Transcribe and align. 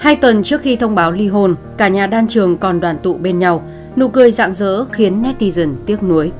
Hai 0.00 0.16
tuần 0.16 0.42
trước 0.42 0.60
khi 0.60 0.76
thông 0.76 0.94
báo 0.94 1.12
ly 1.12 1.28
hôn, 1.28 1.54
cả 1.76 1.88
nhà 1.88 2.06
đan 2.06 2.28
trường 2.28 2.56
còn 2.56 2.80
đoàn 2.80 2.96
tụ 3.02 3.14
bên 3.14 3.38
nhau, 3.38 3.62
nụ 3.96 4.08
cười 4.08 4.30
rạng 4.30 4.54
rỡ 4.54 4.84
khiến 4.84 5.22
netizen 5.22 5.72
tiếc 5.86 6.02
nuối. 6.02 6.32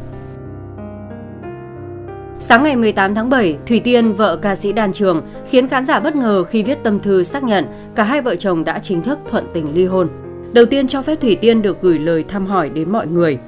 Sáng 2.39 2.63
ngày 2.63 2.77
18 2.77 3.15
tháng 3.15 3.31
7, 3.31 3.59
Thủy 3.67 3.81
Tiên, 3.81 4.13
vợ 4.13 4.37
ca 4.37 4.57
sĩ 4.57 4.73
đan 4.73 4.93
trường, 4.93 5.23
khiến 5.51 5.69
khán 5.69 5.87
giả 5.87 6.01
bất 6.01 6.17
ngờ 6.17 6.45
khi 6.45 6.63
viết 6.63 6.79
tâm 6.83 7.01
thư 7.01 7.23
xác 7.23 7.43
nhận 7.43 7.65
cả 7.95 8.03
hai 8.03 8.23
vợ 8.23 8.37
chồng 8.37 8.65
đã 8.65 8.79
chính 8.79 9.03
thức 9.03 9.19
thuận 9.31 9.45
tình 9.53 9.75
ly 9.75 9.85
hôn. 9.85 10.09
Đầu 10.53 10.67
tiên 10.67 10.87
cho 10.87 11.03
phép 11.03 11.21
Thủy 11.21 11.37
Tiên 11.37 11.63
được 11.63 11.83
gửi 11.83 11.99
lời 11.99 12.25
thăm 12.29 12.47
hỏi 12.47 12.69
đến 12.69 12.93
mọi 12.93 13.07
người. 13.07 13.39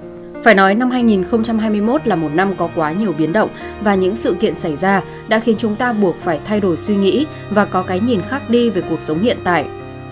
Phải 0.45 0.55
nói 0.55 0.75
năm 0.75 0.91
2021 0.91 2.07
là 2.07 2.17
một 2.17 2.31
năm 2.35 2.55
có 2.57 2.69
quá 2.75 2.93
nhiều 2.93 3.13
biến 3.19 3.33
động 3.33 3.49
và 3.85 3.95
những 3.95 4.17
sự 4.17 4.35
kiện 4.41 4.55
xảy 4.55 4.77
ra 4.77 5.03
đã 5.29 5.39
khiến 5.39 5.57
chúng 5.59 5.77
ta 5.77 5.93
buộc 5.93 6.17
phải 6.21 6.41
thay 6.45 6.61
đổi 6.61 6.77
suy 6.77 6.97
nghĩ 6.97 7.27
và 7.51 7.65
có 7.65 7.83
cái 7.83 8.01
nhìn 8.01 8.21
khác 8.29 8.51
đi 8.51 8.71
về 8.71 8.83
cuộc 8.91 9.01
sống 9.01 9.21
hiện 9.21 9.39
tại. 9.45 9.65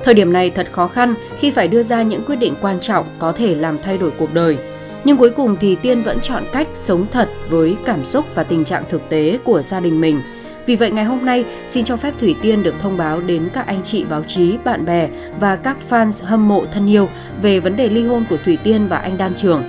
Thời 0.05 0.15
điểm 0.15 0.33
này 0.33 0.51
thật 0.51 0.69
khó 0.73 0.87
khăn 0.87 1.15
khi 1.39 1.51
phải 1.51 1.69
đưa 1.69 1.83
ra 1.83 2.03
những 2.03 2.23
quyết 2.27 2.37
định 2.37 2.55
quan 2.61 2.81
trọng 2.81 3.07
có 3.19 3.33
thể 3.33 3.55
làm 3.55 3.79
thay 3.83 3.99
đổi 3.99 4.11
cuộc 4.19 4.35
đời. 4.35 4.59
Nhưng 5.05 5.17
cuối 5.17 5.31
cùng 5.31 5.57
thì 5.61 5.77
Tiên 5.77 6.03
vẫn 6.03 6.19
chọn 6.23 6.45
cách 6.53 6.69
sống 6.73 7.07
thật 7.13 7.29
với 7.49 7.77
cảm 7.85 8.05
xúc 8.05 8.25
và 8.35 8.43
tình 8.43 8.65
trạng 8.65 8.85
thực 8.89 9.09
tế 9.09 9.39
của 9.45 9.63
gia 9.63 9.81
đình 9.81 10.01
mình. 10.01 10.21
Vì 10.67 10.77
vậy 10.77 10.91
ngày 10.91 11.05
hôm 11.05 11.25
nay 11.25 11.45
xin 11.67 11.85
cho 11.85 11.97
phép 11.97 12.15
Thủy 12.21 12.35
Tiên 12.43 12.63
được 12.63 12.75
thông 12.83 12.97
báo 12.97 13.21
đến 13.21 13.49
các 13.53 13.67
anh 13.67 13.83
chị 13.83 14.05
báo 14.05 14.23
chí, 14.25 14.57
bạn 14.65 14.85
bè 14.85 15.09
và 15.41 15.57
các 15.57 15.77
fans 15.91 16.27
hâm 16.27 16.49
mộ 16.49 16.65
thân 16.73 16.91
yêu 16.91 17.09
về 17.43 17.61
vấn 17.61 17.77
đề 17.77 17.89
ly 17.89 18.07
hôn 18.07 18.25
của 18.31 18.37
Thủy 18.45 18.59
Tiên 18.63 18.87
và 18.89 18.97
anh 18.97 19.19
Đan 19.19 19.35
Trường. 19.35 19.63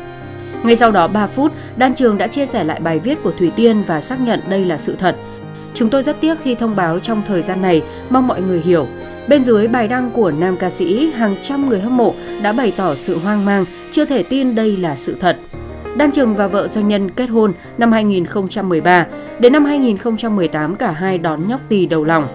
Ngay 0.64 0.76
sau 0.76 0.92
đó 0.92 1.08
3 1.08 1.28
phút, 1.28 1.52
Đan 1.78 1.94
Trường 1.94 2.18
đã 2.18 2.28
chia 2.28 2.46
sẻ 2.46 2.64
lại 2.64 2.80
bài 2.80 3.00
viết 3.00 3.24
của 3.24 3.32
Thủy 3.40 3.52
Tiên 3.56 3.84
và 3.88 4.02
xác 4.02 4.22
nhận 4.22 4.40
đây 4.50 4.66
là 4.66 4.78
sự 4.78 4.96
thật. 5.00 5.16
Chúng 5.74 5.90
tôi 5.90 6.04
rất 6.04 6.22
tiếc 6.22 6.36
khi 6.44 6.56
thông 6.56 6.76
báo 6.76 7.00
trong 7.00 7.22
thời 7.28 7.42
gian 7.42 7.62
này, 7.62 7.82
mong 8.10 8.28
mọi 8.28 8.42
người 8.42 8.62
hiểu. 8.62 8.88
Bên 9.28 9.44
dưới 9.44 9.68
bài 9.68 9.88
đăng 9.88 10.12
của 10.12 10.32
nam 10.32 10.58
ca 10.58 10.70
sĩ, 10.70 11.12
hàng 11.12 11.36
trăm 11.42 11.70
người 11.70 11.80
hâm 11.80 11.98
mộ 11.98 12.14
đã 12.42 12.54
bày 12.54 12.74
tỏ 12.78 12.96
sự 12.96 13.18
hoang 13.18 13.46
mang, 13.46 13.66
chưa 13.92 14.06
thể 14.06 14.24
tin 14.24 14.56
đây 14.56 14.78
là 14.78 14.96
sự 14.96 15.16
thật. 15.20 15.38
Đan 15.98 16.12
Trường 16.12 16.36
và 16.36 16.48
vợ 16.48 16.68
doanh 16.68 16.88
nhân 16.88 17.12
kết 17.12 17.30
hôn 17.30 17.54
năm 17.78 17.92
2013, 17.92 19.06
đến 19.40 19.54
năm 19.54 19.66
2018 19.66 20.76
cả 20.76 20.92
hai 20.92 21.18
đón 21.18 21.48
nhóc 21.48 21.62
tỳ 21.70 21.86
đầu 21.86 22.04
lòng. 22.04 22.28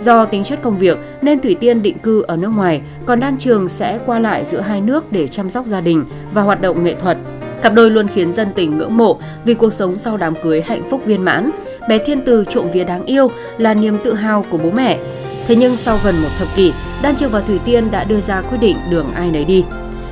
Do 0.00 0.24
tính 0.24 0.44
chất 0.44 0.62
công 0.62 0.76
việc 0.76 0.98
nên 1.22 1.40
Thủy 1.40 1.56
Tiên 1.60 1.82
định 1.82 1.98
cư 1.98 2.22
ở 2.22 2.36
nước 2.36 2.50
ngoài, 2.56 2.80
còn 3.06 3.20
Đan 3.20 3.36
Trường 3.38 3.68
sẽ 3.68 3.98
qua 4.06 4.18
lại 4.18 4.44
giữa 4.44 4.60
hai 4.60 4.80
nước 4.80 5.12
để 5.12 5.28
chăm 5.28 5.50
sóc 5.50 5.66
gia 5.66 5.80
đình 5.80 6.04
và 6.34 6.42
hoạt 6.42 6.60
động 6.60 6.84
nghệ 6.84 6.94
thuật. 7.02 7.18
Cặp 7.62 7.74
đôi 7.74 7.90
luôn 7.90 8.06
khiến 8.14 8.32
dân 8.32 8.48
tình 8.54 8.78
ngưỡng 8.78 8.96
mộ 8.96 9.18
vì 9.44 9.54
cuộc 9.54 9.72
sống 9.72 9.96
sau 9.96 10.16
đám 10.16 10.34
cưới 10.42 10.62
hạnh 10.62 10.82
phúc 10.90 11.00
viên 11.04 11.24
mãn. 11.24 11.50
Bé 11.88 11.98
Thiên 12.06 12.20
Từ 12.20 12.44
trộm 12.44 12.66
vía 12.72 12.84
đáng 12.84 13.04
yêu 13.04 13.30
là 13.58 13.74
niềm 13.74 13.98
tự 14.04 14.14
hào 14.14 14.44
của 14.50 14.58
bố 14.58 14.70
mẹ. 14.70 14.98
Thế 15.46 15.56
nhưng 15.56 15.76
sau 15.76 15.98
gần 16.04 16.22
một 16.22 16.28
thập 16.38 16.48
kỷ, 16.56 16.72
Đan 17.02 17.16
Trường 17.16 17.30
và 17.30 17.40
Thủy 17.40 17.58
Tiên 17.64 17.90
đã 17.90 18.04
đưa 18.04 18.20
ra 18.20 18.40
quyết 18.40 18.58
định 18.60 18.76
đường 18.90 19.12
ai 19.14 19.30
nấy 19.30 19.44
đi. 19.44 19.64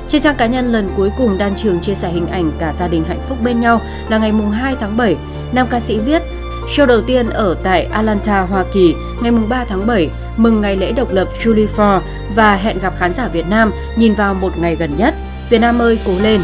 Trên 0.07 0.21
trang 0.21 0.35
cá 0.35 0.45
nhân 0.45 0.71
lần 0.71 0.89
cuối 0.97 1.11
cùng 1.17 1.37
Đan 1.37 1.55
Trường 1.55 1.79
chia 1.79 1.95
sẻ 1.95 2.09
hình 2.09 2.27
ảnh 2.27 2.51
cả 2.59 2.73
gia 2.77 2.87
đình 2.87 3.03
hạnh 3.03 3.21
phúc 3.29 3.37
bên 3.43 3.61
nhau 3.61 3.81
là 4.09 4.17
ngày 4.17 4.31
2 4.53 4.75
tháng 4.79 4.97
7. 4.97 5.15
Nam 5.53 5.67
ca 5.69 5.79
sĩ 5.79 5.99
viết, 5.99 6.21
show 6.67 6.85
đầu 6.85 7.01
tiên 7.01 7.29
ở 7.29 7.55
tại 7.63 7.83
Atlanta, 7.83 8.41
Hoa 8.41 8.65
Kỳ 8.73 8.95
ngày 9.21 9.31
3 9.31 9.65
tháng 9.65 9.87
7, 9.87 10.09
mừng 10.37 10.61
ngày 10.61 10.75
lễ 10.77 10.91
độc 10.91 11.11
lập 11.11 11.27
Julie 11.43 11.67
Ford 11.75 11.99
và 12.35 12.55
hẹn 12.55 12.79
gặp 12.79 12.93
khán 12.97 13.13
giả 13.13 13.27
Việt 13.27 13.47
Nam 13.49 13.71
nhìn 13.95 14.13
vào 14.13 14.33
một 14.33 14.57
ngày 14.57 14.75
gần 14.75 14.91
nhất. 14.97 15.15
Việt 15.49 15.59
Nam 15.59 15.81
ơi 15.81 15.99
cố 16.05 16.11
lên, 16.21 16.41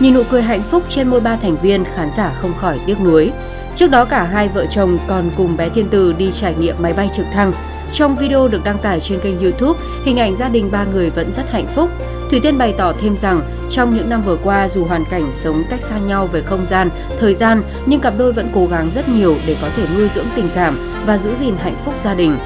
Nhìn 0.00 0.14
nụ 0.14 0.22
cười 0.30 0.42
hạnh 0.42 0.62
phúc 0.70 0.82
trên 0.88 1.08
môi 1.08 1.20
ba 1.20 1.36
thành 1.36 1.56
viên, 1.56 1.84
khán 1.84 2.08
giả 2.16 2.32
không 2.40 2.54
khỏi 2.54 2.80
tiếc 2.86 3.00
nuối. 3.00 3.32
Trước 3.76 3.90
đó 3.90 4.04
cả 4.04 4.22
hai 4.22 4.48
vợ 4.48 4.66
chồng 4.70 4.98
còn 5.08 5.30
cùng 5.36 5.56
bé 5.56 5.68
Thiên 5.68 5.88
Từ 5.90 6.12
đi 6.12 6.32
trải 6.32 6.54
nghiệm 6.54 6.76
máy 6.78 6.92
bay 6.92 7.10
trực 7.12 7.26
thăng. 7.32 7.52
Trong 7.94 8.16
video 8.16 8.48
được 8.48 8.64
đăng 8.64 8.78
tải 8.78 9.00
trên 9.00 9.20
kênh 9.20 9.38
YouTube, 9.38 9.80
hình 10.04 10.16
ảnh 10.16 10.36
gia 10.36 10.48
đình 10.48 10.70
ba 10.70 10.84
người 10.84 11.10
vẫn 11.10 11.32
rất 11.32 11.50
hạnh 11.50 11.66
phúc. 11.74 11.90
Thủy 12.30 12.40
Tiên 12.40 12.58
bày 12.58 12.74
tỏ 12.78 12.92
thêm 13.00 13.16
rằng 13.16 13.40
trong 13.70 13.96
những 13.96 14.10
năm 14.10 14.22
vừa 14.22 14.36
qua 14.44 14.68
dù 14.68 14.84
hoàn 14.84 15.04
cảnh 15.10 15.32
sống 15.32 15.62
cách 15.70 15.82
xa 15.82 15.98
nhau 15.98 16.26
về 16.26 16.42
không 16.42 16.66
gian, 16.66 16.90
thời 17.18 17.34
gian 17.34 17.62
nhưng 17.86 18.00
cặp 18.00 18.14
đôi 18.18 18.32
vẫn 18.32 18.48
cố 18.54 18.66
gắng 18.66 18.90
rất 18.94 19.08
nhiều 19.08 19.36
để 19.46 19.56
có 19.62 19.68
thể 19.76 19.86
nuôi 19.96 20.08
dưỡng 20.14 20.26
tình 20.36 20.48
cảm 20.54 20.78
và 21.06 21.18
giữ 21.18 21.34
gìn 21.40 21.54
hạnh 21.58 21.76
phúc 21.84 21.94
gia 21.98 22.14
đình. 22.14 22.36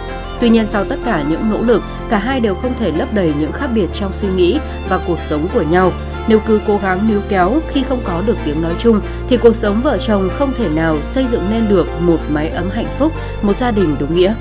Tuy 0.40 0.48
nhiên 0.48 0.66
sau 0.66 0.84
tất 0.84 0.96
cả 1.04 1.24
những 1.28 1.50
nỗ 1.50 1.62
lực, 1.62 1.82
cả 2.08 2.18
hai 2.18 2.40
đều 2.40 2.54
không 2.54 2.74
thể 2.80 2.92
lấp 2.92 3.14
đầy 3.14 3.32
những 3.38 3.52
khác 3.52 3.70
biệt 3.74 3.88
trong 3.94 4.12
suy 4.12 4.28
nghĩ 4.28 4.58
và 4.88 5.00
cuộc 5.06 5.18
sống 5.26 5.48
của 5.54 5.62
nhau. 5.62 5.92
Nếu 6.28 6.40
cứ 6.46 6.60
cố 6.66 6.78
gắng 6.82 7.08
níu 7.08 7.20
kéo 7.28 7.60
khi 7.68 7.82
không 7.82 8.00
có 8.04 8.22
được 8.26 8.36
tiếng 8.44 8.62
nói 8.62 8.74
chung 8.78 9.00
thì 9.28 9.36
cuộc 9.36 9.56
sống 9.56 9.82
vợ 9.82 9.98
chồng 9.98 10.30
không 10.38 10.52
thể 10.58 10.68
nào 10.68 10.98
xây 11.02 11.26
dựng 11.32 11.42
nên 11.50 11.68
được 11.68 11.86
một 12.00 12.18
mái 12.28 12.48
ấm 12.48 12.70
hạnh 12.70 12.88
phúc, 12.98 13.12
một 13.42 13.56
gia 13.56 13.70
đình 13.70 13.96
đúng 14.00 14.16
nghĩa. 14.16 14.34